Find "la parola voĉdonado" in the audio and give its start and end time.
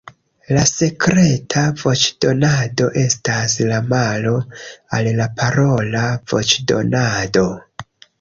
5.21-7.45